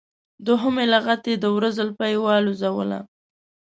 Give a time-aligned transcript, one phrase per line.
[0.45, 2.99] دوهمې لغتې د وره زولفی والوزوله.